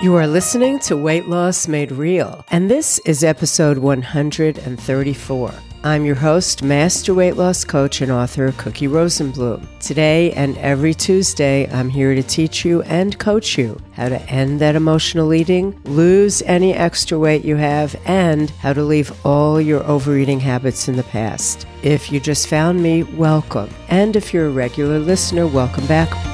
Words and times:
You 0.00 0.14
are 0.14 0.28
listening 0.28 0.78
to 0.80 0.96
Weight 0.96 1.26
Loss 1.26 1.66
Made 1.66 1.90
Real, 1.90 2.44
and 2.52 2.70
this 2.70 3.00
is 3.00 3.24
episode 3.24 3.78
134. 3.78 5.52
I'm 5.82 6.04
your 6.04 6.14
host, 6.14 6.62
Master 6.62 7.14
Weight 7.14 7.36
Loss 7.36 7.64
Coach 7.64 8.00
and 8.00 8.12
author 8.12 8.52
Cookie 8.58 8.86
Rosenblum. 8.86 9.66
Today 9.80 10.30
and 10.34 10.56
every 10.58 10.94
Tuesday, 10.94 11.68
I'm 11.72 11.88
here 11.88 12.14
to 12.14 12.22
teach 12.22 12.64
you 12.64 12.82
and 12.82 13.18
coach 13.18 13.58
you 13.58 13.76
how 13.94 14.08
to 14.08 14.22
end 14.30 14.60
that 14.60 14.76
emotional 14.76 15.34
eating, 15.34 15.76
lose 15.82 16.42
any 16.42 16.74
extra 16.74 17.18
weight 17.18 17.44
you 17.44 17.56
have, 17.56 17.96
and 18.04 18.50
how 18.50 18.74
to 18.74 18.84
leave 18.84 19.12
all 19.26 19.60
your 19.60 19.82
overeating 19.82 20.38
habits 20.38 20.86
in 20.86 20.94
the 20.94 21.02
past. 21.02 21.66
If 21.82 22.12
you 22.12 22.20
just 22.20 22.46
found 22.46 22.80
me, 22.80 23.02
welcome. 23.02 23.70
And 23.88 24.14
if 24.14 24.32
you're 24.32 24.46
a 24.46 24.50
regular 24.50 25.00
listener, 25.00 25.48
welcome 25.48 25.88
back. 25.88 26.27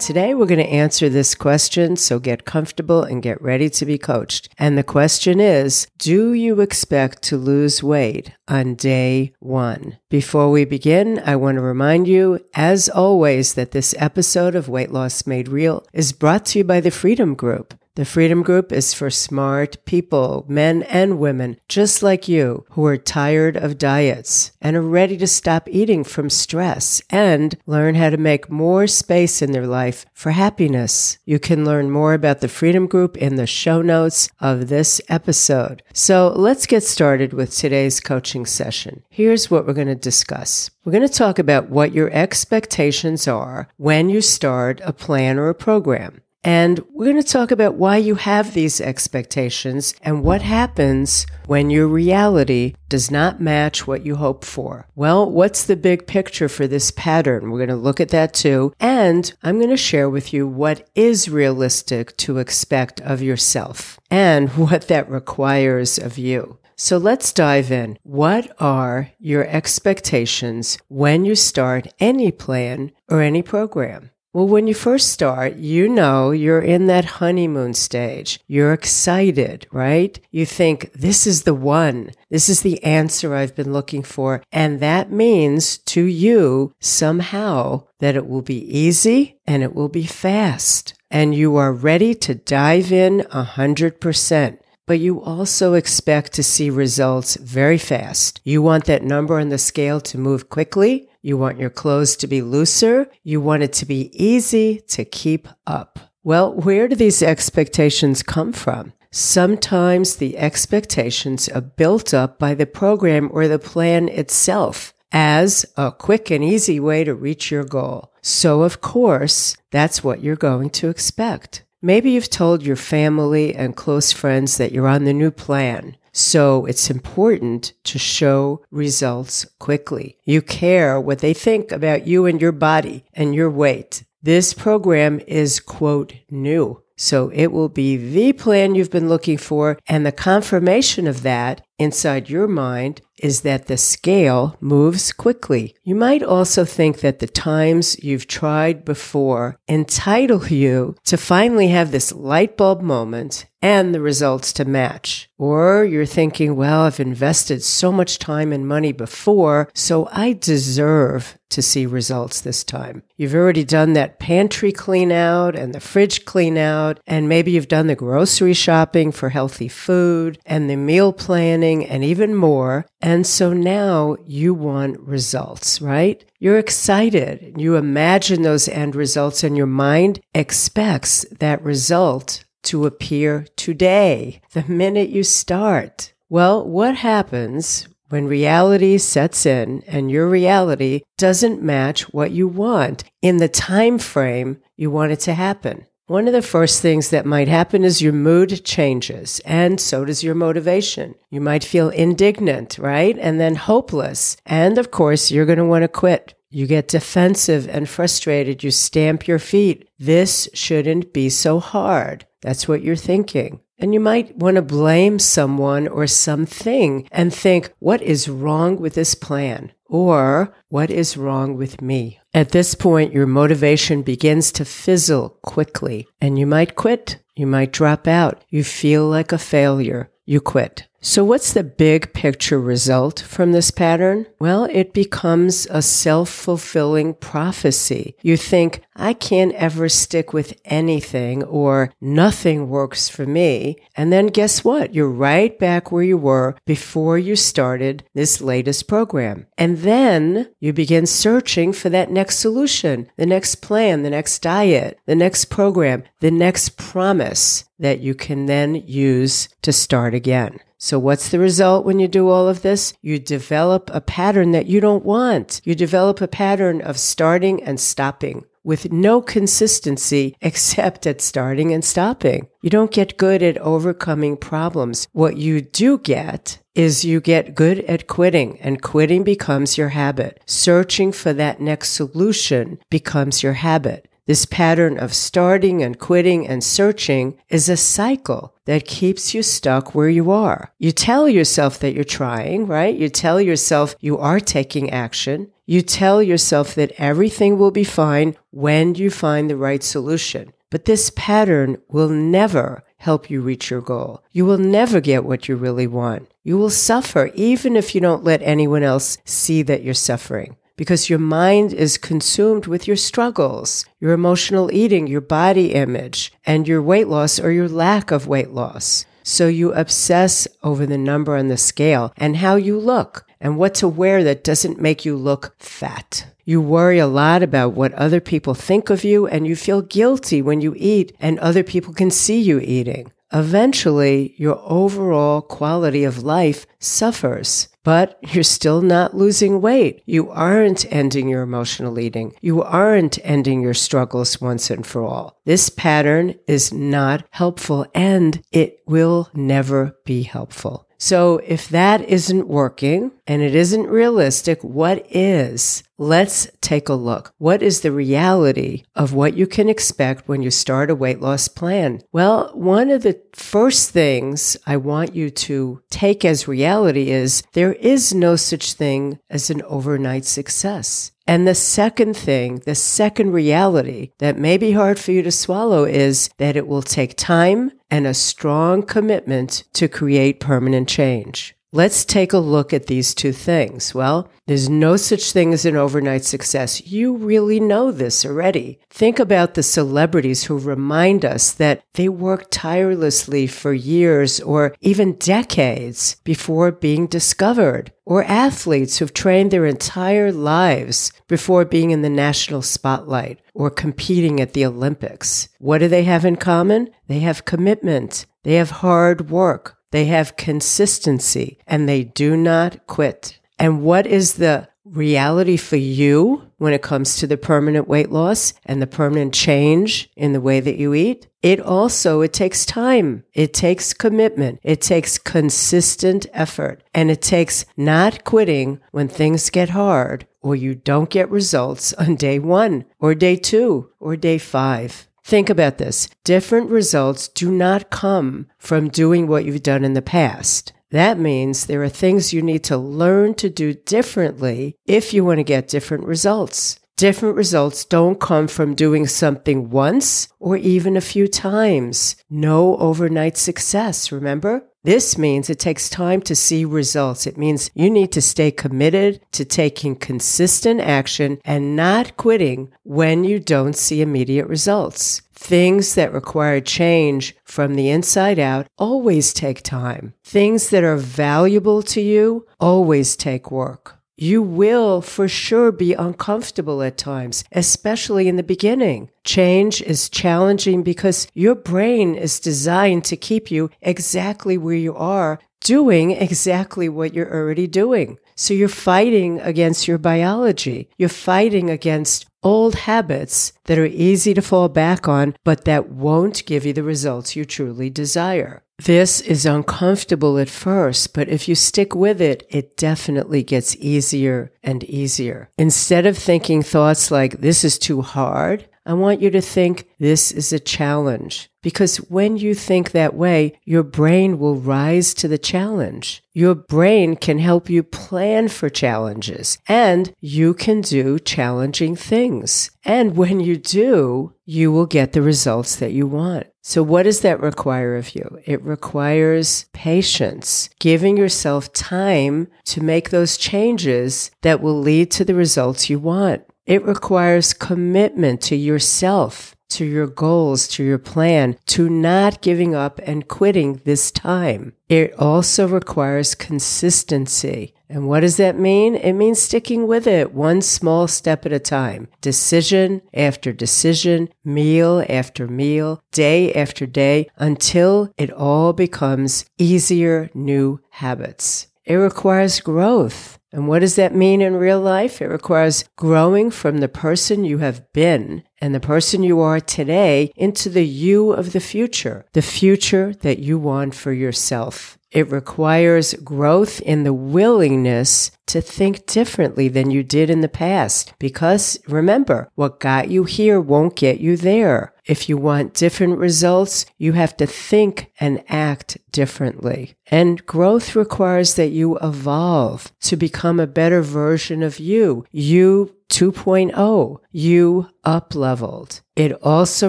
Today, 0.00 0.32
we're 0.32 0.46
going 0.46 0.64
to 0.64 0.64
answer 0.64 1.10
this 1.10 1.34
question, 1.34 1.94
so 1.94 2.18
get 2.18 2.46
comfortable 2.46 3.02
and 3.02 3.22
get 3.22 3.40
ready 3.42 3.68
to 3.68 3.84
be 3.84 3.98
coached. 3.98 4.48
And 4.58 4.78
the 4.78 4.82
question 4.82 5.40
is 5.40 5.88
Do 5.98 6.32
you 6.32 6.62
expect 6.62 7.20
to 7.24 7.36
lose 7.36 7.82
weight 7.82 8.32
on 8.48 8.76
day 8.76 9.34
one? 9.40 9.98
Before 10.08 10.50
we 10.50 10.64
begin, 10.64 11.20
I 11.26 11.36
want 11.36 11.56
to 11.58 11.62
remind 11.62 12.08
you, 12.08 12.40
as 12.54 12.88
always, 12.88 13.52
that 13.54 13.72
this 13.72 13.94
episode 13.98 14.54
of 14.54 14.70
Weight 14.70 14.90
Loss 14.90 15.26
Made 15.26 15.48
Real 15.48 15.84
is 15.92 16.12
brought 16.12 16.46
to 16.46 16.60
you 16.60 16.64
by 16.64 16.80
the 16.80 16.90
Freedom 16.90 17.34
Group. 17.34 17.74
The 18.00 18.06
Freedom 18.06 18.42
Group 18.42 18.72
is 18.72 18.94
for 18.94 19.10
smart 19.10 19.76
people, 19.84 20.46
men 20.48 20.84
and 20.84 21.18
women, 21.18 21.60
just 21.68 22.02
like 22.02 22.28
you, 22.28 22.64
who 22.70 22.86
are 22.86 22.96
tired 22.96 23.58
of 23.58 23.76
diets 23.76 24.52
and 24.62 24.74
are 24.74 24.80
ready 24.80 25.18
to 25.18 25.26
stop 25.26 25.68
eating 25.68 26.02
from 26.04 26.30
stress 26.30 27.02
and 27.10 27.58
learn 27.66 27.96
how 27.96 28.08
to 28.08 28.16
make 28.16 28.50
more 28.50 28.86
space 28.86 29.42
in 29.42 29.52
their 29.52 29.66
life 29.66 30.06
for 30.14 30.30
happiness. 30.30 31.18
You 31.26 31.38
can 31.38 31.66
learn 31.66 31.90
more 31.90 32.14
about 32.14 32.40
the 32.40 32.48
Freedom 32.48 32.86
Group 32.86 33.18
in 33.18 33.34
the 33.34 33.46
show 33.46 33.82
notes 33.82 34.30
of 34.40 34.68
this 34.68 35.02
episode. 35.10 35.82
So 35.92 36.32
let's 36.34 36.64
get 36.64 36.82
started 36.82 37.34
with 37.34 37.54
today's 37.54 38.00
coaching 38.00 38.46
session. 38.46 39.04
Here's 39.10 39.50
what 39.50 39.66
we're 39.66 39.74
going 39.74 39.88
to 39.88 39.94
discuss. 39.94 40.70
We're 40.86 40.92
going 40.92 41.06
to 41.06 41.12
talk 41.12 41.38
about 41.38 41.68
what 41.68 41.92
your 41.92 42.08
expectations 42.12 43.28
are 43.28 43.68
when 43.76 44.08
you 44.08 44.22
start 44.22 44.80
a 44.84 44.94
plan 44.94 45.38
or 45.38 45.50
a 45.50 45.54
program. 45.54 46.22
And 46.42 46.80
we're 46.90 47.10
going 47.10 47.22
to 47.22 47.28
talk 47.28 47.50
about 47.50 47.74
why 47.74 47.98
you 47.98 48.14
have 48.14 48.54
these 48.54 48.80
expectations 48.80 49.94
and 50.02 50.22
what 50.22 50.40
happens 50.40 51.26
when 51.46 51.68
your 51.68 51.86
reality 51.86 52.74
does 52.88 53.10
not 53.10 53.40
match 53.40 53.86
what 53.86 54.06
you 54.06 54.16
hope 54.16 54.44
for. 54.44 54.86
Well, 54.94 55.30
what's 55.30 55.64
the 55.64 55.76
big 55.76 56.06
picture 56.06 56.48
for 56.48 56.66
this 56.66 56.90
pattern? 56.90 57.50
We're 57.50 57.58
going 57.58 57.68
to 57.68 57.76
look 57.76 58.00
at 58.00 58.08
that 58.08 58.32
too. 58.32 58.72
And 58.80 59.32
I'm 59.42 59.58
going 59.58 59.70
to 59.70 59.76
share 59.76 60.08
with 60.08 60.32
you 60.32 60.48
what 60.48 60.88
is 60.94 61.28
realistic 61.28 62.16
to 62.18 62.38
expect 62.38 63.00
of 63.02 63.20
yourself 63.20 64.00
and 64.10 64.48
what 64.56 64.88
that 64.88 65.10
requires 65.10 65.98
of 65.98 66.16
you. 66.16 66.58
So 66.74 66.96
let's 66.96 67.34
dive 67.34 67.70
in. 67.70 67.98
What 68.04 68.50
are 68.58 69.10
your 69.18 69.44
expectations 69.46 70.78
when 70.88 71.26
you 71.26 71.34
start 71.34 71.92
any 72.00 72.32
plan 72.32 72.92
or 73.10 73.20
any 73.20 73.42
program? 73.42 74.10
Well, 74.32 74.46
when 74.46 74.68
you 74.68 74.74
first 74.74 75.08
start, 75.08 75.56
you 75.56 75.88
know 75.88 76.30
you're 76.30 76.60
in 76.60 76.86
that 76.86 77.04
honeymoon 77.04 77.74
stage. 77.74 78.38
You're 78.46 78.72
excited, 78.72 79.66
right? 79.72 80.20
You 80.30 80.46
think, 80.46 80.92
this 80.92 81.26
is 81.26 81.42
the 81.42 81.54
one. 81.54 82.12
This 82.30 82.48
is 82.48 82.60
the 82.60 82.80
answer 82.84 83.34
I've 83.34 83.56
been 83.56 83.72
looking 83.72 84.04
for. 84.04 84.40
And 84.52 84.78
that 84.78 85.10
means 85.10 85.78
to 85.78 86.04
you 86.04 86.72
somehow 86.78 87.88
that 87.98 88.14
it 88.14 88.28
will 88.28 88.42
be 88.42 88.62
easy 88.66 89.40
and 89.48 89.64
it 89.64 89.74
will 89.74 89.88
be 89.88 90.06
fast. 90.06 90.94
And 91.10 91.34
you 91.34 91.56
are 91.56 91.72
ready 91.72 92.14
to 92.14 92.36
dive 92.36 92.92
in 92.92 93.26
a 93.32 93.42
hundred 93.42 94.00
percent 94.00 94.60
but 94.86 94.98
you 94.98 95.22
also 95.22 95.74
expect 95.74 96.32
to 96.32 96.42
see 96.42 96.68
results 96.68 97.36
very 97.36 97.78
fast. 97.78 98.40
You 98.42 98.60
want 98.60 98.86
that 98.86 99.04
number 99.04 99.38
on 99.38 99.48
the 99.48 99.56
scale 99.56 100.00
to 100.00 100.18
move 100.18 100.48
quickly. 100.48 101.08
You 101.22 101.36
want 101.36 101.58
your 101.58 101.70
clothes 101.70 102.16
to 102.16 102.26
be 102.26 102.42
looser. 102.42 103.10
You 103.22 103.40
want 103.40 103.62
it 103.62 103.72
to 103.74 103.86
be 103.86 104.10
easy 104.12 104.80
to 104.88 105.04
keep 105.04 105.48
up. 105.66 105.98
Well, 106.22 106.54
where 106.54 106.88
do 106.88 106.96
these 106.96 107.22
expectations 107.22 108.22
come 108.22 108.52
from? 108.52 108.92
Sometimes 109.10 110.16
the 110.16 110.38
expectations 110.38 111.48
are 111.48 111.60
built 111.60 112.14
up 112.14 112.38
by 112.38 112.54
the 112.54 112.66
program 112.66 113.28
or 113.32 113.48
the 113.48 113.58
plan 113.58 114.08
itself 114.08 114.94
as 115.12 115.66
a 115.76 115.90
quick 115.90 116.30
and 116.30 116.44
easy 116.44 116.78
way 116.78 117.04
to 117.04 117.14
reach 117.14 117.50
your 117.50 117.64
goal. 117.64 118.12
So, 118.22 118.62
of 118.62 118.80
course, 118.80 119.56
that's 119.70 120.04
what 120.04 120.22
you're 120.22 120.36
going 120.36 120.70
to 120.70 120.88
expect. 120.88 121.64
Maybe 121.82 122.12
you've 122.12 122.30
told 122.30 122.62
your 122.62 122.76
family 122.76 123.54
and 123.54 123.74
close 123.74 124.12
friends 124.12 124.58
that 124.58 124.72
you're 124.72 124.86
on 124.86 125.04
the 125.04 125.14
new 125.14 125.30
plan. 125.30 125.96
So 126.20 126.66
it's 126.66 126.90
important 126.90 127.72
to 127.84 127.98
show 127.98 128.62
results 128.70 129.46
quickly. 129.58 130.18
You 130.24 130.42
care 130.42 131.00
what 131.00 131.20
they 131.20 131.32
think 131.32 131.72
about 131.72 132.06
you 132.06 132.26
and 132.26 132.40
your 132.40 132.52
body 132.52 133.04
and 133.14 133.34
your 133.34 133.50
weight. 133.50 134.04
This 134.22 134.52
program 134.52 135.20
is 135.26 135.60
quote 135.60 136.12
new. 136.30 136.82
So 136.94 137.30
it 137.30 137.46
will 137.46 137.70
be 137.70 137.96
the 137.96 138.34
plan 138.34 138.74
you've 138.74 138.90
been 138.90 139.08
looking 139.08 139.38
for. 139.38 139.78
And 139.86 140.04
the 140.04 140.12
confirmation 140.12 141.06
of 141.06 141.22
that 141.22 141.64
inside 141.78 142.28
your 142.28 142.46
mind 142.46 143.00
is 143.20 143.42
that 143.42 143.66
the 143.66 143.76
scale 143.76 144.56
moves 144.60 145.12
quickly. 145.12 145.74
You 145.84 145.94
might 145.94 146.22
also 146.22 146.64
think 146.64 147.00
that 147.00 147.20
the 147.20 147.26
times 147.26 148.02
you've 148.02 148.26
tried 148.26 148.84
before 148.84 149.56
entitle 149.68 150.46
you 150.48 150.96
to 151.04 151.16
finally 151.16 151.68
have 151.68 151.92
this 151.92 152.12
light 152.12 152.56
bulb 152.56 152.82
moment 152.82 153.46
and 153.62 153.94
the 153.94 154.00
results 154.00 154.52
to 154.54 154.64
match. 154.64 155.28
Or 155.38 155.84
you're 155.84 156.06
thinking, 156.06 156.56
well, 156.56 156.82
I've 156.82 157.00
invested 157.00 157.62
so 157.62 157.92
much 157.92 158.18
time 158.18 158.52
and 158.52 158.66
money 158.66 158.92
before, 158.92 159.68
so 159.74 160.08
I 160.12 160.32
deserve 160.32 161.38
to 161.50 161.62
see 161.62 161.84
results 161.84 162.40
this 162.40 162.62
time. 162.62 163.02
You've 163.16 163.34
already 163.34 163.64
done 163.64 163.94
that 163.94 164.18
pantry 164.18 164.70
clean 164.72 165.10
out 165.10 165.56
and 165.56 165.74
the 165.74 165.80
fridge 165.80 166.24
clean 166.24 166.56
out, 166.56 167.00
and 167.06 167.28
maybe 167.28 167.50
you've 167.50 167.68
done 167.68 167.88
the 167.88 167.94
grocery 167.96 168.54
shopping 168.54 169.12
for 169.12 169.28
healthy 169.30 169.68
food 169.68 170.38
and 170.46 170.70
the 170.70 170.76
meal 170.76 171.12
planning 171.12 171.84
and 171.84 172.04
even 172.04 172.34
more. 172.34 172.86
And 173.00 173.09
so 173.26 173.52
now 173.52 174.16
you 174.26 174.54
want 174.54 175.00
results, 175.00 175.80
right? 175.80 176.24
You're 176.38 176.58
excited. 176.58 177.54
You 177.56 177.76
imagine 177.76 178.42
those 178.42 178.68
end 178.68 178.94
results 178.94 179.42
and 179.42 179.56
your 179.56 179.66
mind 179.66 180.20
expects 180.34 181.24
that 181.38 181.62
result 181.62 182.44
to 182.64 182.86
appear 182.86 183.46
today, 183.56 184.40
the 184.52 184.64
minute 184.64 185.08
you 185.08 185.22
start. 185.22 186.12
Well, 186.28 186.66
what 186.66 186.96
happens 186.96 187.88
when 188.10 188.26
reality 188.26 188.98
sets 188.98 189.46
in 189.46 189.82
and 189.86 190.10
your 190.10 190.28
reality 190.28 191.02
doesn't 191.16 191.62
match 191.62 192.02
what 192.12 192.32
you 192.32 192.48
want 192.48 193.04
in 193.22 193.38
the 193.38 193.48
time 193.48 193.98
frame 193.98 194.58
you 194.76 194.90
want 194.90 195.12
it 195.12 195.20
to 195.20 195.34
happen? 195.34 195.86
One 196.10 196.26
of 196.26 196.32
the 196.32 196.42
first 196.42 196.82
things 196.82 197.10
that 197.10 197.24
might 197.24 197.46
happen 197.46 197.84
is 197.84 198.02
your 198.02 198.12
mood 198.12 198.64
changes, 198.64 199.40
and 199.44 199.80
so 199.80 200.04
does 200.04 200.24
your 200.24 200.34
motivation. 200.34 201.14
You 201.30 201.40
might 201.40 201.62
feel 201.62 201.90
indignant, 201.90 202.78
right? 202.78 203.16
And 203.16 203.38
then 203.38 203.54
hopeless. 203.54 204.36
And 204.44 204.76
of 204.76 204.90
course, 204.90 205.30
you're 205.30 205.46
going 205.46 205.58
to 205.58 205.64
want 205.64 205.82
to 205.82 205.88
quit. 205.88 206.34
You 206.50 206.66
get 206.66 206.88
defensive 206.88 207.68
and 207.68 207.88
frustrated. 207.88 208.64
You 208.64 208.72
stamp 208.72 209.28
your 209.28 209.38
feet. 209.38 209.88
This 210.00 210.48
shouldn't 210.52 211.12
be 211.12 211.28
so 211.28 211.60
hard. 211.60 212.26
That's 212.42 212.66
what 212.66 212.82
you're 212.82 212.96
thinking. 212.96 213.60
And 213.80 213.94
you 213.94 214.00
might 214.00 214.36
want 214.36 214.56
to 214.56 214.62
blame 214.62 215.18
someone 215.18 215.88
or 215.88 216.06
something 216.06 217.08
and 217.10 217.32
think, 217.32 217.72
what 217.78 218.02
is 218.02 218.28
wrong 218.28 218.78
with 218.78 218.94
this 218.94 219.14
plan? 219.14 219.72
Or 219.86 220.54
what 220.68 220.90
is 220.90 221.16
wrong 221.16 221.56
with 221.56 221.80
me? 221.80 222.20
At 222.34 222.50
this 222.50 222.74
point, 222.74 223.12
your 223.12 223.26
motivation 223.26 224.02
begins 224.02 224.52
to 224.52 224.64
fizzle 224.64 225.30
quickly 225.42 226.06
and 226.20 226.38
you 226.38 226.46
might 226.46 226.76
quit. 226.76 227.18
You 227.34 227.46
might 227.46 227.72
drop 227.72 228.06
out. 228.06 228.44
You 228.50 228.62
feel 228.62 229.08
like 229.08 229.32
a 229.32 229.38
failure. 229.38 230.10
You 230.26 230.40
quit. 230.40 230.86
So, 231.02 231.24
what's 231.24 231.54
the 231.54 231.64
big 231.64 232.12
picture 232.12 232.60
result 232.60 233.20
from 233.20 233.52
this 233.52 233.70
pattern? 233.70 234.26
Well, 234.38 234.64
it 234.64 234.92
becomes 234.92 235.66
a 235.70 235.80
self 235.80 236.28
fulfilling 236.28 237.14
prophecy. 237.14 238.16
You 238.20 238.36
think, 238.36 238.82
I 238.94 239.14
can't 239.14 239.54
ever 239.54 239.88
stick 239.88 240.34
with 240.34 240.60
anything 240.66 241.42
or 241.44 241.90
nothing 242.02 242.68
works 242.68 243.08
for 243.08 243.24
me. 243.24 243.76
And 243.96 244.12
then 244.12 244.26
guess 244.26 244.62
what? 244.62 244.94
You're 244.94 245.08
right 245.08 245.58
back 245.58 245.90
where 245.90 246.02
you 246.02 246.18
were 246.18 246.54
before 246.66 247.16
you 247.16 247.34
started 247.34 248.04
this 248.12 248.42
latest 248.42 248.86
program. 248.86 249.46
And 249.56 249.78
then 249.78 250.50
you 250.60 250.74
begin 250.74 251.06
searching 251.06 251.72
for 251.72 251.88
that 251.88 252.10
next 252.10 252.40
solution, 252.40 253.10
the 253.16 253.24
next 253.24 253.62
plan, 253.62 254.02
the 254.02 254.10
next 254.10 254.40
diet, 254.40 254.98
the 255.06 255.16
next 255.16 255.46
program, 255.46 256.04
the 256.20 256.30
next 256.30 256.76
promise 256.76 257.64
that 257.78 258.00
you 258.00 258.14
can 258.14 258.44
then 258.44 258.74
use 258.74 259.48
to 259.62 259.72
start 259.72 260.12
again. 260.12 260.60
So 260.82 260.98
what's 260.98 261.28
the 261.28 261.38
result 261.38 261.84
when 261.84 261.98
you 261.98 262.08
do 262.08 262.30
all 262.30 262.48
of 262.48 262.62
this? 262.62 262.94
You 263.02 263.18
develop 263.18 263.90
a 263.92 264.00
pattern 264.00 264.52
that 264.52 264.64
you 264.64 264.80
don't 264.80 265.04
want. 265.04 265.60
You 265.62 265.74
develop 265.74 266.22
a 266.22 266.26
pattern 266.26 266.80
of 266.80 266.98
starting 266.98 267.62
and 267.62 267.78
stopping 267.78 268.46
with 268.64 268.90
no 268.90 269.20
consistency 269.20 270.34
except 270.40 271.06
at 271.06 271.20
starting 271.20 271.70
and 271.70 271.84
stopping. 271.84 272.48
You 272.62 272.70
don't 272.70 272.90
get 272.90 273.18
good 273.18 273.42
at 273.42 273.58
overcoming 273.58 274.38
problems. 274.38 275.06
What 275.12 275.36
you 275.36 275.60
do 275.60 275.98
get 275.98 276.58
is 276.74 277.04
you 277.04 277.20
get 277.20 277.54
good 277.54 277.80
at 277.80 278.06
quitting 278.06 278.58
and 278.60 278.80
quitting 278.80 279.22
becomes 279.22 279.76
your 279.76 279.90
habit. 279.90 280.42
Searching 280.46 281.12
for 281.12 281.34
that 281.34 281.60
next 281.60 281.90
solution 281.90 282.78
becomes 282.88 283.42
your 283.42 283.54
habit. 283.54 284.09
This 284.30 284.46
pattern 284.46 284.96
of 284.96 285.12
starting 285.12 285.82
and 285.82 285.98
quitting 285.98 286.46
and 286.46 286.62
searching 286.62 287.36
is 287.48 287.68
a 287.68 287.76
cycle 287.76 288.54
that 288.64 288.86
keeps 288.86 289.34
you 289.34 289.42
stuck 289.42 289.92
where 289.92 290.08
you 290.08 290.30
are. 290.30 290.72
You 290.78 290.92
tell 290.92 291.28
yourself 291.28 291.80
that 291.80 291.94
you're 291.94 292.04
trying, 292.04 292.68
right? 292.68 292.94
You 292.94 293.08
tell 293.08 293.40
yourself 293.40 293.96
you 293.98 294.18
are 294.18 294.38
taking 294.38 294.88
action. 294.90 295.50
You 295.66 295.82
tell 295.82 296.22
yourself 296.22 296.76
that 296.76 296.92
everything 296.96 297.58
will 297.58 297.72
be 297.72 297.82
fine 297.82 298.36
when 298.52 298.94
you 298.94 299.10
find 299.10 299.50
the 299.50 299.56
right 299.56 299.82
solution. 299.82 300.52
But 300.70 300.84
this 300.84 301.10
pattern 301.16 301.78
will 301.88 302.08
never 302.08 302.84
help 302.98 303.30
you 303.30 303.40
reach 303.40 303.68
your 303.68 303.80
goal. 303.80 304.22
You 304.30 304.46
will 304.46 304.58
never 304.58 305.00
get 305.00 305.24
what 305.24 305.48
you 305.48 305.56
really 305.56 305.88
want. 305.88 306.30
You 306.44 306.56
will 306.56 306.70
suffer 306.70 307.32
even 307.34 307.74
if 307.74 307.96
you 307.96 308.00
don't 308.00 308.22
let 308.22 308.42
anyone 308.42 308.84
else 308.84 309.18
see 309.24 309.62
that 309.62 309.82
you're 309.82 309.92
suffering 309.92 310.56
because 310.80 311.10
your 311.10 311.18
mind 311.18 311.74
is 311.74 311.98
consumed 311.98 312.66
with 312.66 312.88
your 312.88 312.96
struggles, 312.96 313.84
your 314.00 314.14
emotional 314.14 314.72
eating, 314.72 315.06
your 315.06 315.20
body 315.20 315.74
image, 315.74 316.32
and 316.46 316.66
your 316.66 316.80
weight 316.80 317.06
loss 317.06 317.38
or 317.38 317.50
your 317.50 317.68
lack 317.68 318.10
of 318.10 318.26
weight 318.26 318.48
loss. 318.48 319.04
So 319.22 319.46
you 319.46 319.74
obsess 319.74 320.48
over 320.62 320.86
the 320.86 320.96
number 320.96 321.36
on 321.36 321.48
the 321.48 321.58
scale 321.58 322.14
and 322.16 322.38
how 322.38 322.56
you 322.56 322.78
look 322.78 323.26
and 323.42 323.58
what 323.58 323.74
to 323.74 323.88
wear 323.88 324.24
that 324.24 324.42
doesn't 324.42 324.80
make 324.80 325.04
you 325.04 325.18
look 325.18 325.54
fat. 325.58 326.24
You 326.46 326.62
worry 326.62 326.98
a 326.98 327.06
lot 327.06 327.42
about 327.42 327.74
what 327.74 327.92
other 327.92 328.22
people 328.22 328.54
think 328.54 328.88
of 328.88 329.04
you 329.04 329.26
and 329.26 329.46
you 329.46 329.56
feel 329.56 329.82
guilty 329.82 330.40
when 330.40 330.62
you 330.62 330.72
eat 330.78 331.14
and 331.20 331.38
other 331.40 331.62
people 331.62 331.92
can 331.92 332.10
see 332.10 332.40
you 332.40 332.58
eating. 332.58 333.12
Eventually, 333.34 334.34
your 334.38 334.58
overall 334.64 335.42
quality 335.42 336.04
of 336.04 336.22
life 336.22 336.66
suffers 336.80 337.68
but 337.82 338.18
you're 338.34 338.44
still 338.44 338.82
not 338.82 339.16
losing 339.16 339.60
weight. 339.60 340.02
You 340.06 340.30
aren't 340.30 340.90
ending 340.92 341.28
your 341.28 341.42
emotional 341.42 341.98
eating. 341.98 342.34
You 342.40 342.62
aren't 342.62 343.18
ending 343.22 343.62
your 343.62 343.74
struggles 343.74 344.40
once 344.40 344.70
and 344.70 344.86
for 344.86 345.02
all. 345.02 345.38
This 345.44 345.68
pattern 345.68 346.34
is 346.46 346.72
not 346.72 347.24
helpful 347.30 347.86
and 347.94 348.42
it 348.52 348.80
will 348.86 349.30
never 349.34 349.96
be 350.04 350.22
helpful. 350.22 350.86
So 351.02 351.38
if 351.46 351.66
that 351.70 352.02
isn't 352.02 352.46
working 352.46 353.12
and 353.26 353.40
it 353.40 353.54
isn't 353.54 353.86
realistic, 353.86 354.62
what 354.62 355.06
is? 355.08 355.82
Let's 355.96 356.46
take 356.60 356.90
a 356.90 356.94
look. 356.94 357.32
What 357.38 357.62
is 357.62 357.80
the 357.80 357.90
reality 357.90 358.84
of 358.94 359.14
what 359.14 359.34
you 359.34 359.46
can 359.46 359.70
expect 359.70 360.28
when 360.28 360.42
you 360.42 360.50
start 360.50 360.90
a 360.90 360.94
weight 360.94 361.20
loss 361.22 361.48
plan? 361.48 362.02
Well, 362.12 362.50
one 362.54 362.90
of 362.90 363.02
the 363.02 363.18
first 363.32 363.90
things 363.92 364.58
I 364.66 364.76
want 364.76 365.14
you 365.14 365.30
to 365.30 365.82
take 365.90 366.22
as 366.22 366.46
reality 366.46 366.69
is 366.70 367.42
there 367.52 367.72
is 367.74 368.14
no 368.14 368.36
such 368.36 368.74
thing 368.74 369.18
as 369.28 369.50
an 369.50 369.62
overnight 369.62 370.24
success. 370.24 371.12
And 371.26 371.46
the 371.46 371.54
second 371.54 372.16
thing, 372.16 372.60
the 372.64 372.74
second 372.74 373.32
reality 373.32 374.10
that 374.18 374.38
may 374.38 374.56
be 374.56 374.72
hard 374.72 374.98
for 374.98 375.12
you 375.12 375.22
to 375.22 375.30
swallow 375.30 375.84
is 375.84 376.28
that 376.38 376.56
it 376.56 376.66
will 376.66 376.82
take 376.82 377.16
time 377.16 377.72
and 377.90 378.06
a 378.06 378.14
strong 378.14 378.82
commitment 378.82 379.64
to 379.74 379.88
create 379.88 380.40
permanent 380.40 380.88
change. 380.88 381.54
Let's 381.72 382.04
take 382.04 382.32
a 382.32 382.38
look 382.38 382.72
at 382.72 382.86
these 382.86 383.14
two 383.14 383.30
things. 383.30 383.94
Well, 383.94 384.28
there's 384.48 384.68
no 384.68 384.96
such 384.96 385.30
thing 385.30 385.52
as 385.52 385.64
an 385.64 385.76
overnight 385.76 386.24
success. 386.24 386.84
You 386.84 387.16
really 387.16 387.60
know 387.60 387.92
this 387.92 388.26
already. 388.26 388.80
Think 388.90 389.20
about 389.20 389.54
the 389.54 389.62
celebrities 389.62 390.44
who 390.44 390.58
remind 390.58 391.24
us 391.24 391.52
that 391.52 391.84
they 391.94 392.08
worked 392.08 392.50
tirelessly 392.50 393.46
for 393.46 393.72
years 393.72 394.40
or 394.40 394.74
even 394.80 395.12
decades 395.12 396.16
before 396.24 396.72
being 396.72 397.06
discovered, 397.06 397.92
or 398.04 398.24
athletes 398.24 398.98
who've 398.98 399.14
trained 399.14 399.52
their 399.52 399.66
entire 399.66 400.32
lives 400.32 401.12
before 401.28 401.64
being 401.64 401.92
in 401.92 402.02
the 402.02 402.10
national 402.10 402.62
spotlight 402.62 403.40
or 403.54 403.70
competing 403.70 404.40
at 404.40 404.54
the 404.54 404.66
Olympics. 404.66 405.48
What 405.60 405.78
do 405.78 405.86
they 405.86 406.02
have 406.02 406.24
in 406.24 406.34
common? 406.34 406.90
They 407.06 407.20
have 407.20 407.44
commitment. 407.44 408.26
They 408.42 408.54
have 408.54 408.70
hard 408.70 409.30
work. 409.30 409.76
They 409.90 410.06
have 410.06 410.36
consistency 410.36 411.58
and 411.66 411.88
they 411.88 412.04
do 412.04 412.36
not 412.36 412.86
quit. 412.86 413.38
And 413.58 413.82
what 413.82 414.06
is 414.06 414.34
the 414.34 414.68
reality 414.84 415.56
for 415.56 415.76
you 415.76 416.50
when 416.58 416.72
it 416.72 416.82
comes 416.82 417.16
to 417.16 417.26
the 417.26 417.36
permanent 417.36 417.86
weight 417.86 418.10
loss 418.10 418.54
and 418.64 418.80
the 418.80 418.86
permanent 418.86 419.34
change 419.34 420.10
in 420.16 420.32
the 420.32 420.40
way 420.40 420.60
that 420.60 420.76
you 420.76 420.94
eat? 420.94 421.28
It 421.42 421.60
also, 421.60 422.20
it 422.20 422.32
takes 422.32 422.66
time. 422.66 423.24
It 423.34 423.54
takes 423.54 423.92
commitment. 423.92 424.60
It 424.62 424.80
takes 424.80 425.18
consistent 425.18 426.26
effort 426.32 426.82
and 426.94 427.10
it 427.10 427.22
takes 427.22 427.64
not 427.76 428.24
quitting 428.24 428.80
when 428.90 429.08
things 429.08 429.50
get 429.50 429.70
hard 429.70 430.26
or 430.42 430.56
you 430.56 430.74
don't 430.74 431.10
get 431.10 431.30
results 431.30 431.92
on 431.94 432.16
day 432.16 432.38
one 432.38 432.84
or 432.98 433.14
day 433.14 433.36
two 433.36 433.90
or 433.98 434.16
day 434.16 434.38
five. 434.38 435.06
Think 435.24 435.50
about 435.50 435.78
this. 435.78 436.08
Different 436.24 436.70
results 436.70 437.28
do 437.28 437.50
not 437.50 437.90
come 437.90 438.46
from 438.58 438.88
doing 438.88 439.26
what 439.26 439.44
you've 439.44 439.62
done 439.62 439.84
in 439.84 439.94
the 439.94 440.02
past. 440.02 440.72
That 440.90 441.18
means 441.18 441.66
there 441.66 441.82
are 441.82 441.88
things 441.88 442.32
you 442.32 442.42
need 442.42 442.64
to 442.64 442.76
learn 442.76 443.34
to 443.34 443.48
do 443.48 443.74
differently 443.74 444.76
if 444.86 445.14
you 445.14 445.24
want 445.24 445.38
to 445.38 445.44
get 445.44 445.68
different 445.68 446.04
results. 446.04 446.80
Different 446.96 447.36
results 447.36 447.84
don't 447.84 448.20
come 448.20 448.46
from 448.48 448.74
doing 448.74 449.06
something 449.06 449.70
once 449.70 450.28
or 450.38 450.56
even 450.56 450.96
a 450.96 451.00
few 451.00 451.28
times. 451.28 452.16
No 452.28 452.76
overnight 452.76 453.38
success, 453.38 454.12
remember? 454.12 454.64
This 454.82 455.18
means 455.18 455.50
it 455.50 455.58
takes 455.58 455.90
time 455.90 456.22
to 456.22 456.34
see 456.34 456.64
results. 456.64 457.26
It 457.26 457.36
means 457.36 457.70
you 457.74 457.90
need 457.90 458.12
to 458.12 458.22
stay 458.22 458.50
committed 458.50 459.20
to 459.32 459.44
taking 459.44 459.94
consistent 459.94 460.80
action 460.80 461.38
and 461.44 461.76
not 461.76 462.16
quitting 462.16 462.72
when 462.82 463.22
you 463.24 463.40
don't 463.40 463.76
see 463.76 464.00
immediate 464.00 464.46
results. 464.46 465.20
Things 465.34 465.94
that 465.96 466.14
require 466.14 466.60
change 466.60 467.36
from 467.44 467.74
the 467.74 467.90
inside 467.90 468.38
out 468.38 468.68
always 468.78 469.34
take 469.34 469.62
time. 469.62 470.14
Things 470.24 470.70
that 470.70 470.84
are 470.84 470.96
valuable 470.96 471.82
to 471.82 472.00
you 472.00 472.46
always 472.58 473.16
take 473.16 473.50
work 473.50 473.99
you 474.20 474.42
will 474.42 475.00
for 475.00 475.26
sure 475.26 475.72
be 475.72 475.94
uncomfortable 475.94 476.82
at 476.82 476.98
times, 476.98 477.42
especially 477.52 478.28
in 478.28 478.36
the 478.36 478.42
beginning. 478.42 479.08
Change 479.24 479.80
is 479.82 480.10
challenging 480.10 480.82
because 480.82 481.26
your 481.32 481.54
brain 481.54 482.14
is 482.14 482.38
designed 482.38 483.04
to 483.06 483.16
keep 483.16 483.50
you 483.50 483.70
exactly 483.80 484.58
where 484.58 484.74
you 484.74 484.94
are, 484.94 485.38
doing 485.60 486.10
exactly 486.10 486.88
what 486.88 487.14
you're 487.14 487.34
already 487.34 487.66
doing. 487.66 488.18
So 488.36 488.54
you're 488.54 488.68
fighting 488.68 489.40
against 489.40 489.88
your 489.88 489.98
biology. 489.98 490.88
You're 490.96 491.08
fighting 491.08 491.70
against 491.70 492.26
old 492.42 492.74
habits 492.74 493.52
that 493.64 493.78
are 493.78 493.86
easy 493.86 494.34
to 494.34 494.42
fall 494.42 494.68
back 494.68 495.08
on, 495.08 495.36
but 495.44 495.64
that 495.64 495.88
won't 495.90 496.46
give 496.46 496.64
you 496.66 496.72
the 496.72 496.82
results 496.82 497.36
you 497.36 497.44
truly 497.44 497.90
desire. 497.90 498.62
This 498.82 499.20
is 499.20 499.44
uncomfortable 499.44 500.38
at 500.38 500.48
first, 500.48 501.12
but 501.12 501.28
if 501.28 501.48
you 501.48 501.54
stick 501.54 501.94
with 501.94 502.18
it, 502.18 502.46
it 502.48 502.78
definitely 502.78 503.42
gets 503.42 503.76
easier 503.76 504.52
and 504.62 504.82
easier. 504.84 505.50
Instead 505.58 506.06
of 506.06 506.16
thinking 506.16 506.62
thoughts 506.62 507.10
like, 507.10 507.40
this 507.40 507.62
is 507.62 507.78
too 507.78 508.00
hard, 508.00 508.69
I 508.86 508.94
want 508.94 509.20
you 509.20 509.30
to 509.30 509.40
think 509.40 509.88
this 509.98 510.32
is 510.32 510.52
a 510.52 510.58
challenge. 510.58 511.50
Because 511.62 511.98
when 511.98 512.38
you 512.38 512.54
think 512.54 512.92
that 512.92 513.14
way, 513.14 513.58
your 513.64 513.82
brain 513.82 514.38
will 514.38 514.56
rise 514.56 515.12
to 515.14 515.28
the 515.28 515.38
challenge. 515.38 516.22
Your 516.32 516.54
brain 516.54 517.16
can 517.16 517.38
help 517.38 517.68
you 517.68 517.82
plan 517.82 518.48
for 518.48 518.70
challenges 518.70 519.58
and 519.68 520.14
you 520.20 520.54
can 520.54 520.80
do 520.80 521.18
challenging 521.18 521.96
things. 521.96 522.70
And 522.82 523.16
when 523.16 523.40
you 523.40 523.58
do, 523.58 524.32
you 524.46 524.72
will 524.72 524.86
get 524.86 525.12
the 525.12 525.22
results 525.22 525.76
that 525.76 525.92
you 525.92 526.06
want. 526.06 526.46
So 526.62 526.82
what 526.82 527.02
does 527.02 527.20
that 527.20 527.40
require 527.40 527.96
of 527.96 528.14
you? 528.14 528.38
It 528.46 528.62
requires 528.62 529.66
patience, 529.72 530.70
giving 530.78 531.16
yourself 531.16 531.72
time 531.72 532.48
to 532.66 532.82
make 532.82 533.10
those 533.10 533.36
changes 533.36 534.30
that 534.42 534.60
will 534.60 534.78
lead 534.78 535.10
to 535.12 535.24
the 535.24 535.34
results 535.34 535.90
you 535.90 535.98
want. 535.98 536.42
It 536.66 536.84
requires 536.84 537.52
commitment 537.52 538.40
to 538.42 538.56
yourself, 538.56 539.56
to 539.70 539.84
your 539.84 540.06
goals, 540.06 540.68
to 540.68 540.84
your 540.84 540.98
plan, 540.98 541.56
to 541.66 541.88
not 541.88 542.42
giving 542.42 542.74
up 542.74 543.00
and 543.04 543.26
quitting 543.26 543.80
this 543.84 544.10
time. 544.10 544.74
It 544.88 545.12
also 545.14 545.66
requires 545.66 546.34
consistency. 546.34 547.74
And 547.88 548.06
what 548.06 548.20
does 548.20 548.36
that 548.36 548.56
mean? 548.56 548.94
It 548.94 549.14
means 549.14 549.40
sticking 549.40 549.88
with 549.88 550.06
it 550.06 550.32
one 550.32 550.62
small 550.62 551.08
step 551.08 551.44
at 551.44 551.52
a 551.52 551.58
time, 551.58 552.06
decision 552.20 553.02
after 553.12 553.52
decision, 553.52 554.28
meal 554.44 555.04
after 555.08 555.48
meal, 555.48 556.00
day 556.12 556.52
after 556.52 556.86
day, 556.86 557.28
until 557.36 558.12
it 558.16 558.30
all 558.30 558.72
becomes 558.72 559.44
easier 559.58 560.30
new 560.34 560.78
habits. 560.90 561.66
It 561.84 561.96
requires 561.96 562.60
growth. 562.60 563.39
And 563.52 563.66
what 563.66 563.80
does 563.80 563.96
that 563.96 564.14
mean 564.14 564.40
in 564.40 564.54
real 564.56 564.80
life? 564.80 565.20
It 565.20 565.26
requires 565.26 565.84
growing 565.96 566.50
from 566.50 566.78
the 566.78 566.88
person 566.88 567.44
you 567.44 567.58
have 567.58 567.92
been 567.92 568.44
and 568.60 568.74
the 568.74 568.80
person 568.80 569.22
you 569.22 569.40
are 569.40 569.60
today 569.60 570.32
into 570.36 570.68
the 570.68 570.86
you 570.86 571.32
of 571.32 571.52
the 571.52 571.60
future, 571.60 572.26
the 572.32 572.42
future 572.42 573.14
that 573.22 573.38
you 573.38 573.58
want 573.58 573.94
for 573.94 574.12
yourself. 574.12 574.98
It 575.10 575.30
requires 575.32 576.14
growth 576.14 576.80
in 576.82 577.02
the 577.02 577.12
willingness 577.12 578.30
to 578.46 578.60
think 578.60 579.06
differently 579.06 579.66
than 579.66 579.90
you 579.90 580.04
did 580.04 580.30
in 580.30 580.40
the 580.40 580.48
past. 580.48 581.14
Because 581.18 581.80
remember, 581.88 582.48
what 582.54 582.78
got 582.78 583.10
you 583.10 583.24
here 583.24 583.60
won't 583.60 583.96
get 583.96 584.20
you 584.20 584.36
there. 584.36 584.94
If 585.10 585.28
you 585.28 585.36
want 585.36 585.74
different 585.74 586.18
results, 586.18 586.86
you 586.96 587.14
have 587.14 587.36
to 587.38 587.46
think 587.46 588.12
and 588.20 588.44
act 588.48 588.96
differently. 589.10 589.96
And 590.06 590.46
growth 590.46 590.94
requires 590.94 591.56
that 591.56 591.70
you 591.70 591.98
evolve 591.98 592.92
to 593.00 593.16
become 593.16 593.58
a 593.58 593.66
better 593.66 594.02
version 594.02 594.62
of 594.62 594.78
you. 594.78 595.24
You 595.32 595.96
2.0, 596.10 597.18
you 597.30 597.88
up 598.04 598.34
leveled. 598.34 599.00
It 599.16 599.32
also 599.42 599.88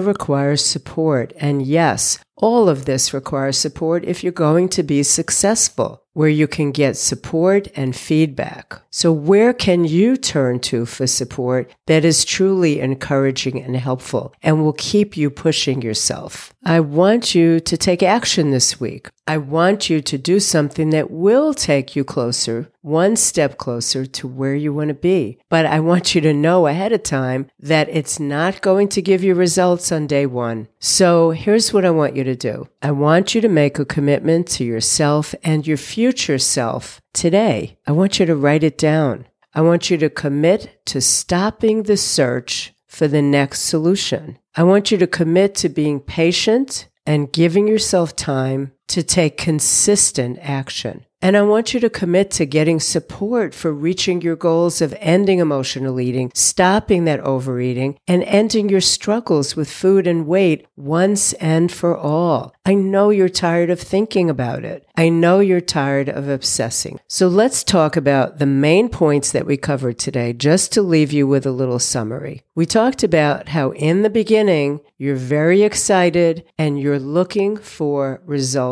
requires 0.00 0.64
support. 0.64 1.32
And 1.36 1.62
yes, 1.62 2.18
all 2.36 2.68
of 2.68 2.84
this 2.84 3.14
requires 3.14 3.58
support 3.58 4.04
if 4.04 4.22
you're 4.22 4.32
going 4.32 4.68
to 4.70 4.82
be 4.82 5.02
successful, 5.02 6.02
where 6.12 6.28
you 6.28 6.46
can 6.46 6.70
get 6.70 6.96
support 6.96 7.68
and 7.74 7.94
feedback. 7.96 8.80
So 8.90 9.12
where 9.12 9.52
can 9.52 9.84
you 9.84 10.16
turn 10.16 10.60
to 10.60 10.84
for 10.86 11.06
support 11.06 11.72
that 11.86 12.04
is 12.04 12.24
truly 12.24 12.80
encouraging 12.80 13.62
and 13.62 13.76
helpful 13.76 14.34
and 14.42 14.62
will 14.62 14.74
keep 14.74 15.16
you 15.16 15.30
pushing 15.30 15.82
yourself? 15.82 16.52
I 16.64 16.78
want 16.78 17.34
you 17.34 17.58
to 17.58 17.76
take 17.76 18.04
action 18.04 18.52
this 18.52 18.78
week. 18.78 19.08
I 19.26 19.36
want 19.36 19.90
you 19.90 20.00
to 20.00 20.16
do 20.16 20.38
something 20.38 20.90
that 20.90 21.10
will 21.10 21.54
take 21.54 21.96
you 21.96 22.04
closer, 22.04 22.70
one 22.82 23.16
step 23.16 23.58
closer 23.58 24.06
to 24.06 24.28
where 24.28 24.54
you 24.54 24.72
want 24.72 24.88
to 24.88 24.94
be. 24.94 25.38
But 25.48 25.66
I 25.66 25.80
want 25.80 26.14
you 26.14 26.20
to 26.20 26.32
know 26.32 26.68
ahead 26.68 26.92
of 26.92 27.02
time 27.02 27.50
that 27.58 27.88
it's 27.88 28.20
not 28.20 28.60
going 28.60 28.88
to 28.90 29.02
give 29.02 29.24
you 29.24 29.34
results 29.34 29.90
on 29.90 30.06
day 30.06 30.24
one. 30.24 30.68
So 30.78 31.30
here's 31.30 31.72
what 31.72 31.84
I 31.84 31.90
want 31.90 32.14
you 32.14 32.22
to 32.22 32.36
do. 32.36 32.68
I 32.80 32.92
want 32.92 33.34
you 33.34 33.40
to 33.40 33.48
make 33.48 33.80
a 33.80 33.84
commitment 33.84 34.46
to 34.50 34.64
yourself 34.64 35.34
and 35.42 35.66
your 35.66 35.76
future 35.76 36.38
self 36.38 37.00
today. 37.12 37.76
I 37.88 37.92
want 37.92 38.20
you 38.20 38.26
to 38.26 38.36
write 38.36 38.62
it 38.62 38.78
down. 38.78 39.26
I 39.52 39.62
want 39.62 39.90
you 39.90 39.98
to 39.98 40.08
commit 40.08 40.80
to 40.86 41.00
stopping 41.00 41.82
the 41.82 41.96
search 41.96 42.72
for 42.86 43.08
the 43.08 43.22
next 43.22 43.62
solution. 43.62 44.38
I 44.54 44.64
want 44.64 44.90
you 44.90 44.98
to 44.98 45.06
commit 45.06 45.54
to 45.56 45.70
being 45.70 45.98
patient 45.98 46.88
and 47.06 47.32
giving 47.32 47.66
yourself 47.66 48.14
time 48.14 48.72
to 48.88 49.02
take 49.02 49.36
consistent 49.36 50.38
action. 50.40 51.06
And 51.24 51.36
I 51.36 51.42
want 51.42 51.72
you 51.72 51.78
to 51.78 51.88
commit 51.88 52.32
to 52.32 52.46
getting 52.46 52.80
support 52.80 53.54
for 53.54 53.72
reaching 53.72 54.22
your 54.22 54.34
goals 54.34 54.82
of 54.82 54.92
ending 54.98 55.38
emotional 55.38 56.00
eating, 56.00 56.32
stopping 56.34 57.04
that 57.04 57.20
overeating, 57.20 57.96
and 58.08 58.24
ending 58.24 58.68
your 58.68 58.80
struggles 58.80 59.54
with 59.54 59.70
food 59.70 60.08
and 60.08 60.26
weight 60.26 60.66
once 60.76 61.32
and 61.34 61.70
for 61.70 61.96
all. 61.96 62.52
I 62.66 62.74
know 62.74 63.10
you're 63.10 63.28
tired 63.28 63.70
of 63.70 63.80
thinking 63.80 64.28
about 64.28 64.64
it. 64.64 64.84
I 64.96 65.10
know 65.10 65.38
you're 65.38 65.60
tired 65.60 66.08
of 66.08 66.28
obsessing. 66.28 66.98
So 67.08 67.28
let's 67.28 67.62
talk 67.62 67.96
about 67.96 68.38
the 68.38 68.46
main 68.46 68.88
points 68.88 69.30
that 69.30 69.46
we 69.46 69.56
covered 69.56 70.00
today, 70.00 70.32
just 70.32 70.72
to 70.72 70.82
leave 70.82 71.12
you 71.12 71.28
with 71.28 71.46
a 71.46 71.52
little 71.52 71.78
summary. 71.78 72.42
We 72.56 72.66
talked 72.66 73.04
about 73.04 73.50
how 73.50 73.70
in 73.70 74.02
the 74.02 74.10
beginning, 74.10 74.80
you're 74.98 75.16
very 75.16 75.62
excited 75.62 76.44
and 76.58 76.80
you're 76.80 76.98
looking 76.98 77.56
for 77.56 78.22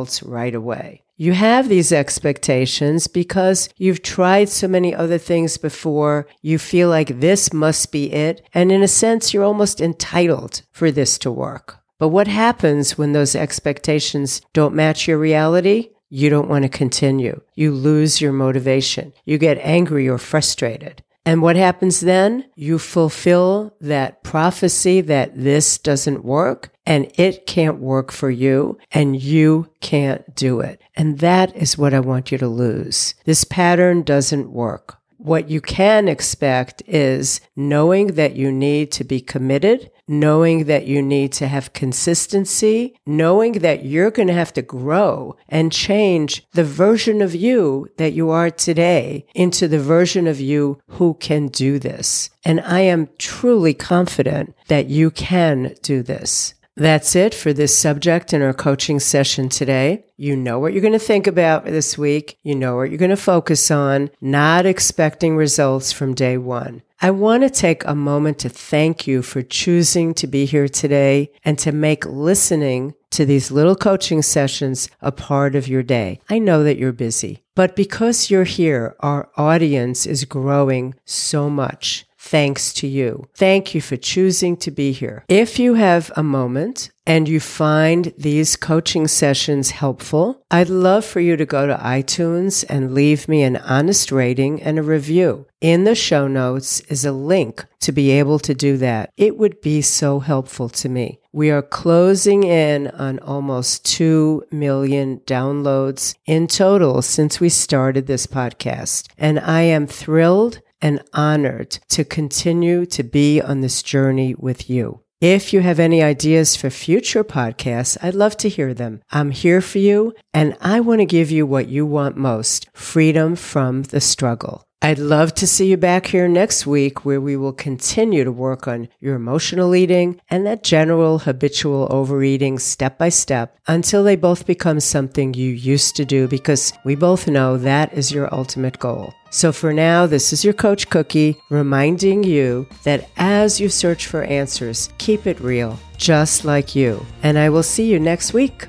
results 0.01 0.23
right 0.23 0.55
away. 0.55 1.03
You 1.17 1.33
have 1.35 1.69
these 1.69 1.93
expectations 1.93 3.07
because 3.07 3.69
you've 3.77 4.03
tried 4.03 4.49
so 4.49 4.67
many 4.67 4.95
other 4.95 5.19
things 5.19 5.59
before. 5.59 6.27
You 6.41 6.59
feel 6.59 6.89
like 6.89 7.21
this 7.21 7.53
must 7.53 7.93
be 7.93 8.11
it. 8.11 8.41
And 8.55 8.73
in 8.73 8.83
a 8.83 8.89
sense, 8.89 9.35
you're 9.35 9.45
almost 9.45 9.83
entitled 9.83 10.63
for 10.73 10.91
this 10.91 11.19
to 11.19 11.31
work. 11.31 11.77
But 11.99 12.09
what 12.09 12.29
happens 12.29 12.97
when 12.97 13.13
those 13.13 13.37
expectations 13.37 14.41
don't 14.55 14.75
match 14.75 15.07
your 15.07 15.19
reality? 15.19 15.91
You 16.09 16.31
don't 16.31 16.49
want 16.49 16.63
to 16.63 16.79
continue. 16.79 17.43
You 17.55 17.73
lose 17.73 18.23
your 18.23 18.33
motivation. 18.33 19.13
You 19.27 19.37
get 19.37 19.59
angry 19.61 20.09
or 20.09 20.19
frustrated. 20.19 21.03
And 21.25 21.43
what 21.43 21.57
happens 21.57 22.01
then? 22.01 22.47
You 22.55 22.79
fulfill 22.79 23.77
that 23.81 24.23
prophecy 24.23 25.01
that 25.03 25.37
this 25.37 25.79
doesn't 25.79 26.25
work 26.25 26.73
and 26.87 27.11
it 27.15 27.47
can't 27.47 27.79
work 27.79 28.11
for 28.11 28.31
you 28.31 28.79
and 28.91 29.21
you 29.21 29.71
can't 29.81 30.35
do 30.35 30.61
it. 30.61 30.81
And 30.97 31.19
that 31.19 31.55
is 31.55 31.77
what 31.77 31.95
I 31.95 32.01
want 32.01 32.33
you 32.33 32.39
to 32.39 32.49
lose. 32.49 33.15
This 33.25 33.45
pattern 33.45 34.03
doesn't 34.03 34.51
work. 34.51 34.97
What 35.19 35.51
you 35.51 35.61
can 35.61 36.09
expect 36.09 36.83
is 36.87 37.43
knowing 37.55 38.15
that 38.15 38.37
you 38.37 38.51
need 38.51 38.91
to 38.93 39.05
be 39.05 39.21
committed, 39.21 39.91
knowing 40.11 40.65
that 40.65 40.89
you 40.89 41.01
need 41.01 41.31
to 41.31 41.47
have 41.47 41.73
consistency, 41.73 42.93
knowing 43.07 43.53
that 43.53 43.85
you're 43.85 44.11
going 44.11 44.27
to 44.27 44.35
have 44.35 44.53
to 44.53 44.61
grow 44.61 45.37
and 45.49 45.71
change 45.71 46.45
the 46.53 46.65
version 46.65 47.23
of 47.23 47.33
you 47.33 47.89
that 47.97 48.13
you 48.13 48.29
are 48.29 48.51
today 48.51 49.25
into 49.37 49.69
the 49.69 49.79
version 49.79 50.27
of 50.27 50.41
you 50.41 50.81
who 50.89 51.15
can 51.15 51.47
do 51.47 51.79
this. 51.79 52.29
And 52.45 52.61
I 52.63 52.81
am 52.81 53.09
truly 53.19 53.73
confident 53.73 54.57
that 54.67 54.89
you 54.89 55.13
can 55.13 55.77
do 55.81 56.03
this. 56.03 56.55
That's 56.81 57.15
it 57.15 57.35
for 57.35 57.53
this 57.53 57.77
subject 57.77 58.33
in 58.33 58.41
our 58.41 58.55
coaching 58.55 59.01
session 59.01 59.51
today. 59.51 60.07
You 60.17 60.35
know 60.35 60.59
what 60.59 60.73
you're 60.73 60.81
going 60.81 60.95
to 60.95 60.99
think 60.99 61.27
about 61.27 61.67
this 61.67 61.99
week. 61.99 62.39
You 62.43 62.55
know 62.55 62.77
what 62.77 62.89
you're 62.89 62.97
going 62.97 63.11
to 63.11 63.19
focus 63.19 63.71
on, 63.71 64.09
not 64.23 64.65
expecting 64.65 65.37
results 65.37 65.93
from 65.93 66.15
day 66.15 66.39
one. 66.39 66.81
I 67.03 67.11
want 67.11 67.43
to 67.43 67.51
take 67.51 67.85
a 67.85 67.95
moment 67.95 68.39
to 68.39 68.49
thank 68.49 69.07
you 69.07 69.21
for 69.21 69.43
choosing 69.43 70.15
to 70.15 70.27
be 70.27 70.47
here 70.47 70.69
today 70.69 71.31
and 71.45 71.59
to 71.59 71.71
make 71.71 72.07
listening 72.07 72.95
to 73.11 73.27
these 73.27 73.51
little 73.51 73.77
coaching 73.77 74.23
sessions 74.23 74.89
a 75.03 75.13
part 75.13 75.55
of 75.55 75.69
your 75.69 75.83
day. 75.83 76.19
I 76.31 76.39
know 76.39 76.65
that 76.65 76.79
you're 76.79 76.93
busy, 76.93 77.43
but 77.55 77.77
because 77.77 78.31
you're 78.31 78.45
here, 78.45 78.97
our 79.01 79.29
audience 79.37 80.07
is 80.07 80.25
growing 80.25 80.95
so 81.05 81.51
much 81.51 82.07
thanks 82.21 82.73
to 82.75 82.87
you. 82.87 83.27
Thank 83.35 83.75
you 83.75 83.81
for 83.81 83.97
choosing 83.97 84.57
to 84.59 84.71
be 84.71 84.93
here. 84.93 85.25
If 85.29 85.59
you 85.59 85.75
have 85.75 86.13
a 86.15 86.23
moment 86.23 86.91
and 87.07 87.29
you 87.29 87.41
find 87.41 88.13
these 88.17 88.57
coaching 88.57 89.09
sessions 89.09 89.71
helpful, 89.71 90.45
I'd 90.51 90.69
love 90.69 91.05
for 91.05 91.21
you 91.21 91.37
to 91.37 91.47
go 91.47 91.67
to 91.67 91.75
iTunes 91.75 92.65
and 92.69 92.95
leave 92.95 93.27
me 93.27 93.43
an 93.43 93.57
honest 93.57 94.13
rating 94.13 94.63
and 94.63 94.79
a 94.79 94.83
review. 94.83 95.47
In 95.61 95.85
the 95.85 95.95
show 95.95 96.29
notes 96.29 96.81
is 96.81 97.05
a 97.05 97.13
link 97.13 97.65
to 97.81 97.91
be 97.91 98.11
able 98.11 98.39
to 98.41 98.55
do 98.55 98.77
that. 98.77 99.11
It 99.17 99.39
would 99.39 99.61
be 99.61 99.81
so 99.83 100.21
helpful 100.21 100.69
to 100.69 100.89
me. 100.89 101.19
We 101.33 101.51
are 101.51 101.63
closing 101.63 102.45
in 102.45 102.89
on 102.89 103.19
almost 103.21 103.85
2 103.87 104.45
million 104.51 105.21
downloads 105.21 106.15
in 106.27 106.49
total 106.49 107.03
since 107.03 107.41
we 107.41 107.49
started 107.49 108.07
this 108.07 108.27
podcast. 108.27 109.09
And 109.17 109.41
I 109.41 109.63
am 109.63 109.87
thrilled 109.87 110.61
and 110.83 111.03
honored 111.13 111.79
to 111.89 112.05
continue 112.05 112.87
to 112.87 113.03
be 113.03 113.41
on 113.41 113.61
this 113.61 113.83
journey 113.83 114.35
with 114.39 114.71
you. 114.71 115.01
If 115.21 115.53
you 115.53 115.61
have 115.61 115.79
any 115.79 116.03
ideas 116.03 116.57
for 116.57 116.71
future 116.71 117.23
podcasts, 117.23 117.99
I'd 118.03 118.15
love 118.15 118.39
to 118.39 118.49
hear 118.49 118.73
them. 118.73 119.03
I'm 119.11 119.33
here 119.33 119.61
for 119.61 119.79
you, 119.79 120.15
and 120.33 120.57
I 120.63 120.81
want 120.81 121.01
to 121.01 121.05
give 121.05 121.31
you 121.31 121.45
what 121.45 121.69
you 121.69 121.85
want 121.85 122.17
most 122.17 122.69
freedom 122.73 123.37
from 123.37 123.83
the 123.83 124.01
struggle. 124.01 124.65
I'd 124.83 124.99
love 124.99 125.35
to 125.35 125.47
see 125.47 125.67
you 125.67 125.77
back 125.77 126.07
here 126.07 126.27
next 126.27 126.67
week 126.67 127.05
where 127.05 127.21
we 127.21 127.37
will 127.37 127.53
continue 127.53 128.25
to 128.25 128.33
work 128.33 128.67
on 128.67 128.89
your 128.99 129.15
emotional 129.15 129.75
eating 129.75 130.19
and 130.31 130.47
that 130.47 130.63
general 130.63 131.19
habitual 131.19 131.87
overeating 131.91 132.59
step 132.59 132.97
by 132.97 133.11
step 133.11 133.59
until 133.67 134.03
they 134.03 134.17
both 134.17 134.47
become 134.47 134.81
something 134.81 135.35
you 135.35 135.51
used 135.51 135.97
to 135.97 136.07
do 136.07 136.27
because 136.27 136.73
we 136.83 136.95
both 136.95 137.29
know 137.29 137.59
that 137.59 137.93
is 137.93 138.11
your 138.11 138.35
ultimate 138.35 138.79
goal. 138.79 139.13
So 139.29 139.53
for 139.53 139.75
now, 139.75 140.07
this 140.07 140.33
is 140.33 140.47
your 140.47 140.55
Coach 140.55 140.89
Cookie 140.89 141.37
reminding 141.51 142.25
you 142.25 142.67
that 142.85 143.11
as 143.19 143.61
you 143.61 143.69
search 143.69 144.07
for 144.07 144.23
answers, 144.23 144.89
keep 144.97 145.27
it 145.27 145.41
real, 145.41 145.79
just 145.99 146.47
like 146.47 146.75
you. 146.75 147.05
And 147.23 147.39
I 147.39 147.51
will 147.51 147.63
see 147.63 147.85
you 147.85 148.01
next 148.01 148.33
week. 148.33 148.67